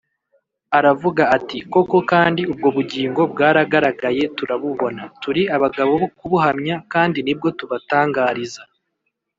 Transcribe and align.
aravuga 0.77 1.23
ati: 1.37 1.57
“koko 1.73 1.97
kandi 2.11 2.41
ubwo 2.51 2.67
bugingo 2.75 3.21
bwaragaragaye 3.31 4.23
turabubona, 4.37 5.03
turi 5.21 5.41
abagabo 5.55 5.91
bo 6.01 6.07
kubuhamya 6.17 6.75
kandi 6.93 7.17
nibwo 7.21 7.47
tubatangariza 7.59 8.61